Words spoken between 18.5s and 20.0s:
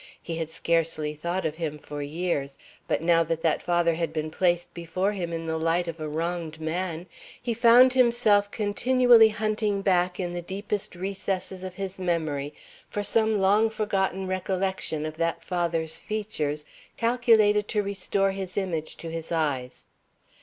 image to his eyes.